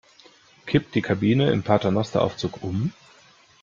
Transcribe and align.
Kippt 0.65 0.95
die 0.95 1.03
Kabine 1.03 1.51
im 1.51 1.61
Paternosteraufzug 1.61 2.63
um? 2.63 2.91